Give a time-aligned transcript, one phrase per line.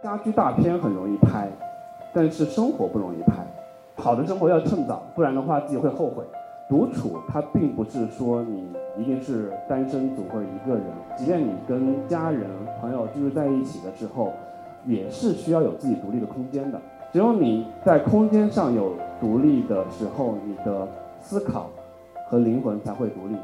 [0.00, 1.48] 家居大片很容易拍，
[2.14, 3.44] 但是生活不容易拍。
[3.96, 6.22] 好的生活要趁早，不然的话自己会后悔。
[6.68, 10.84] 独处它并不是说你一定是单身族或者一个人，
[11.16, 12.48] 即便你跟家人
[12.80, 14.32] 朋友居住在一起的时候，
[14.84, 16.80] 也是需要有自己独立的空间的。
[17.12, 20.86] 只有你在空间上有独立的时候，你的
[21.20, 21.70] 思考
[22.28, 23.34] 和灵魂才会独立。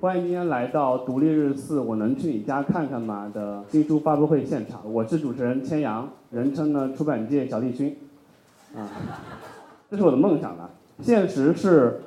[0.00, 4.80] 欢迎今天来到独立日四，我能去你家看看吗的新书发布会现场。
[4.90, 7.94] 我是主持人千阳，人称呢出版界小栗旬。
[8.74, 8.88] 啊，
[9.90, 10.70] 这是我的梦想了，
[11.02, 12.00] 现实是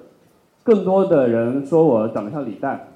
[0.64, 2.88] 更多的人说我长得像李诞。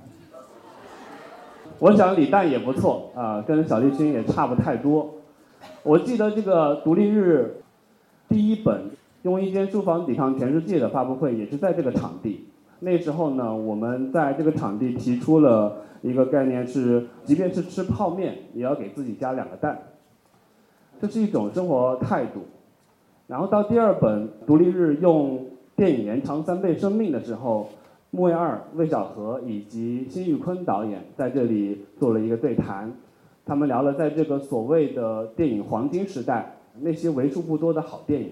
[1.77, 5.13] 我想李诞也不错啊，跟小栗旬也差不太多。
[5.83, 7.57] 我记得这个独立日
[8.27, 8.89] 第一本
[9.21, 12.46] 用一间书房抵抗全世界的发布会，也是在这个场地。
[12.79, 19.79] 那时候呢，我们在这个场地提出了一个概念是，即便是吃泡面，也要给自己加两个蛋。
[21.01, 22.41] 这是一种生活态度。
[23.27, 27.69] 然后到第二本独立日用电影延长三倍生命的时候，
[28.11, 32.91] 木卫二、魏小河以及辛玉坤导演在这里做了一个对谈，
[33.45, 38.31] 他们聊了在这个所谓的电影黄金时代，那些为数不多的好电影。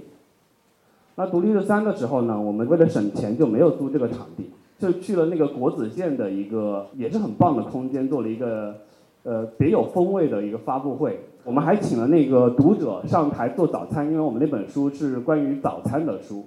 [1.18, 8.76] 那独立日三的时候呢，我们为了省钱就没有租这个场地，就去了那个国子监的一个也是很棒的空间，做了一个
[9.24, 11.18] 呃别有风味的一个发布会。
[11.46, 16.44] 我们还请了那个读者上台做早餐，因为我们那本书是关于早餐的书。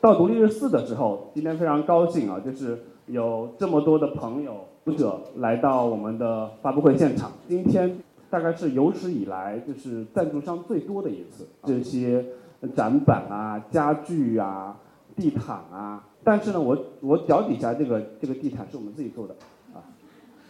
[0.00, 7.30] 到独立日四的时候，今天非常高兴啊，就是有这么多的朋友读者来到我们的发布会现场。
[7.46, 7.98] 今天
[8.30, 12.24] 大概是有史以来就是赞助商最多的一次，这些。
[12.68, 14.76] 展板啊，家具啊，
[15.16, 19.34] 地毯啊，但是呢，我我脚底下这个这个地毯是我们自己做的，
[19.74, 19.80] 啊，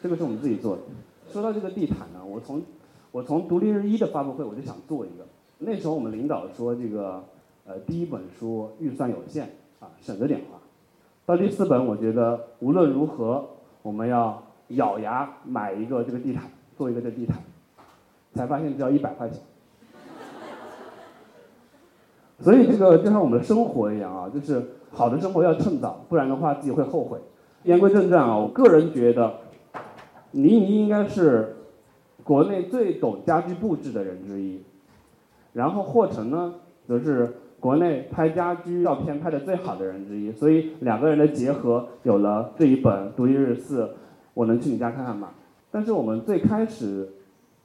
[0.03, 0.82] 这个是我们自己做的。
[1.32, 2.60] 说到这个地毯呢，我从
[3.12, 5.25] 我从独立日一的发布会我就想做一个，
[5.59, 7.22] 那时候我们领导说这个
[7.65, 10.59] 呃第一本书预算有限啊，省着点花。
[11.26, 13.49] 到第四本，我觉得无论如何
[13.82, 17.38] 我们要咬牙买一个这个地毯，做一个这地毯，
[18.34, 19.41] 才发现只要一百块钱。
[22.40, 27.18] 所以这个就像我们的生活一样啊，就是好的生活要趁早，不然的话自己会后悔。
[27.64, 29.34] 言归正传啊，我个人觉得，
[30.30, 31.56] 倪妮应该是
[32.24, 34.62] 国内最懂家居布置的人之一，
[35.52, 36.54] 然后霍成呢，
[36.88, 37.30] 则是
[37.60, 40.32] 国内拍家居照片拍的最好的人之一。
[40.32, 43.84] 所以两个人的结合，有了这一本《独立日四》，
[44.32, 45.28] 我能去你家看看吗？
[45.70, 47.06] 但是我们最开始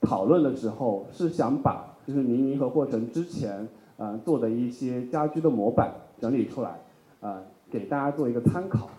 [0.01, 3.65] 讨论的时候，是想把就是倪妮和霍成之前。
[3.97, 6.79] 呃，做的一些家居的模板整理出来，
[7.21, 7.41] 呃，
[7.71, 8.89] 给大家做一个参考。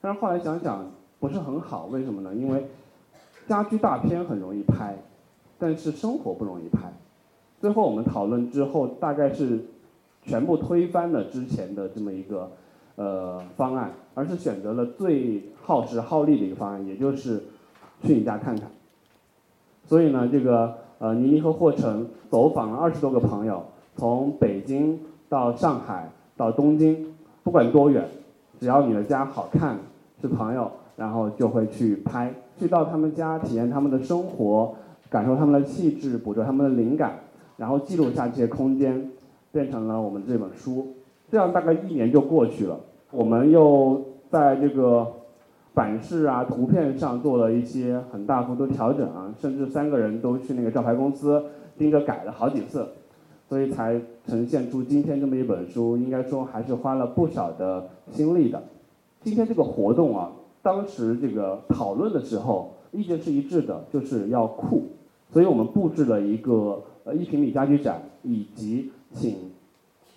[0.00, 0.90] 但是后来想想
[1.20, 2.34] 不是很好，为什么呢？
[2.34, 2.66] 因为
[3.46, 4.96] 家居大片很容易拍，
[5.58, 6.90] 但是生活不容易拍。
[7.60, 9.62] 最后我们讨论之后，大概是
[10.22, 12.50] 全部推翻了之前的这么一个
[12.96, 17.42] 呃方案，而是选择了最耗时耗力的一个方案，也就是
[18.02, 18.70] 去你家看看。
[19.86, 23.62] 所以呢，这个呃，倪妮和霍晨走访了二十多个朋友。
[23.96, 27.06] 从北京到上海到东京，
[27.42, 28.04] 不管多远，
[28.58, 29.78] 只要你的家好看，
[30.20, 34.74] 是朋友，然后就会去拍，去到他们家体验他们的生活，
[35.08, 37.20] 感受他们的气质，捕捉他们的灵感，
[37.56, 39.10] 然后记录下这些空间，
[39.52, 40.88] 变成了我们这本书。
[41.30, 42.78] 这样大概一年就过去了，
[43.10, 45.06] 我们又在这个
[45.72, 51.42] 版式啊、图片上做了一些很大幅度调整啊，甚至三个人都去那个照牌公司
[51.78, 52.86] 盯着改了好几次。
[53.54, 58.60] 所以才呈现出今天这么一本书，应该说还是花了不少的心力的。
[59.22, 64.82] 今天这个活动啊，当时这个讨论的时候，意见是一致的，就是要酷。
[65.32, 69.36] 所以我们布置了一个呃一平米家居展，以及请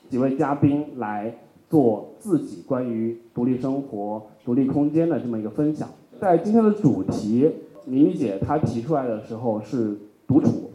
[0.10, 1.32] 几位嘉宾来
[1.70, 5.88] 做自己关于独立生活、独立空间的这么一个分享。
[6.20, 7.52] 在今天的主题，
[7.86, 9.96] 妮妮姐她提出来的时候是
[10.26, 10.72] 独处，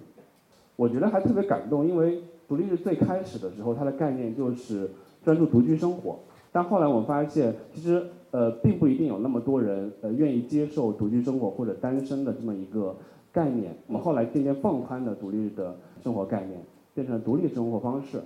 [0.77, 2.23] 我觉得还特别感动，因为。
[2.53, 4.91] 独立日最开始的时候，它的概念就是
[5.25, 6.19] 专注独居生活。
[6.53, 12.95] 但后来我们发现，其实呃并不一定有那么多人呃愿意接受独居生活或者单身的这么一个
[13.33, 13.75] 概念。
[13.87, 16.61] 我们后来渐渐放宽了独立日的生活概念，
[16.93, 18.21] 变成了独立生活方式。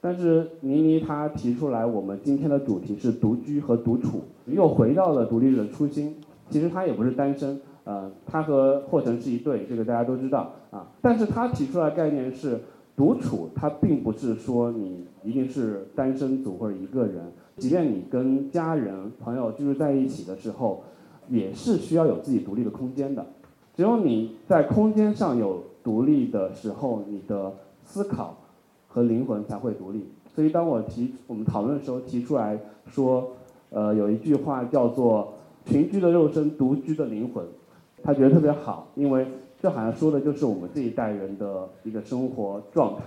[0.00, 6.14] 但是倪妮她提出来，我们今天的主题是独居和独处，又回到了独立日的初心。
[6.48, 10.86] 其实她也不是单身，呃，她和霍晨是一对，这个大家都知道啊。
[11.02, 12.60] 但是她提出来概念是。
[12.96, 20.84] 独处它并不是说你一定是单身族或者一个人，即便你跟家人朋友居住在一起的时候，
[21.28, 23.26] 也是需要有自己独立的空间的。
[23.74, 27.52] 只有你在空间上有独立的时候，你的
[27.82, 28.36] 思考
[28.86, 30.06] 和灵魂才会独立。
[30.32, 33.32] 所以当我提我们讨论的时候提出来说，
[33.70, 35.34] 呃，有一句话叫做
[35.66, 37.44] “群居的肉身，独居的灵魂”，
[38.02, 39.26] 他觉得特别好，因为
[39.64, 43.04] 这好像说的就是我们这一代人的一个生活状态。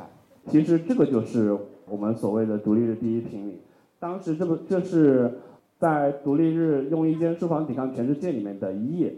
[0.48, 1.56] 其实这个就是
[1.88, 3.59] 我们所谓的独立日第一平米。
[4.00, 5.38] 当时这个这是
[5.77, 9.13] 在独立日用一间书房抵抗全世界里面的一页。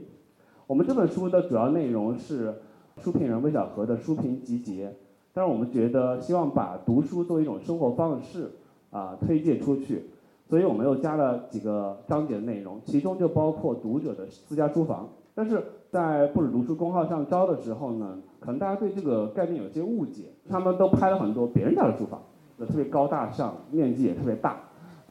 [0.68, 2.53] 我们这本书的主要内容是
[2.97, 4.94] 书评人魏小河的书评集结。
[5.31, 8.51] 但是我们觉得，希望把读书作为一种生活方式
[8.91, 10.03] 啊推介出去，
[10.50, 15.07] 所以我们又加了几个章节的内容，其中就包括读者的私家书房。
[15.33, 22.21] 但是在不止读书公号上招的时候呢，可能大家对这个概念有些误解，他们都拍了很多别人家的书房，
[22.59, 24.57] 特别高大上，面积也特别大，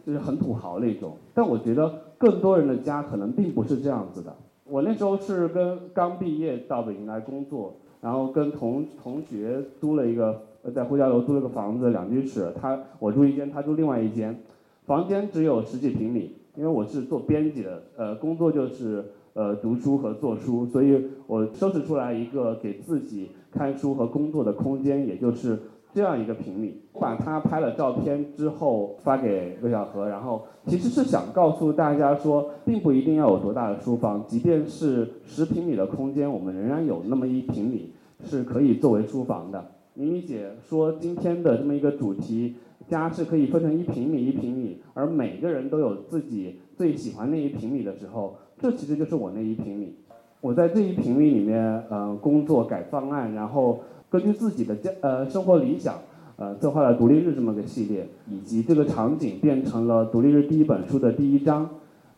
[0.05, 1.17] 就是很土豪那种。
[1.35, 4.35] 但我觉得更多人的家可能并不是这样子的。
[4.65, 7.75] 我那时候是跟刚毕业到北京来工作。
[8.01, 10.41] 然后跟同同学租了一个，
[10.73, 14.41] 在呼家楼租了个房子，两居室，他我住一间，他住另外一间，
[14.87, 19.05] 房间只有十几平米，因为我是做编辑的，呃，工作就是
[19.39, 25.57] 呃读书和做书，所以我收拾出来一个给自己看书和工作的空间，也就是。
[25.95, 37.91] 这样一个平米，把它拍了照片之后发给魏小河，然后其实是想告诉大家说，并不一定要有多大的书房，即便是十平米的空间，我们仍然有那么一平米
[38.23, 39.65] 是可以作为书房的。
[39.95, 42.55] 米米姐说今天的这么一个主题，
[42.87, 49.95] 家是可以分成一平米一平米，而每个人都有自己最喜欢那一平米的时候，这其实就是我那一平米。
[50.41, 53.81] 我在这一平米里面，呃，工作改方案，然后。
[54.11, 55.99] 根据自己的家呃生活理想，
[56.37, 61.69] 呃策划了独立日这么个系列，以及这个场景变成了独立日第一本书的第一章，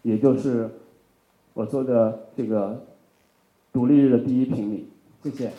[0.03, 0.71] 也就是
[1.53, 2.81] 我做的这个
[3.73, 4.87] 独立日的第一平米。
[5.25, 5.51] 谢谢。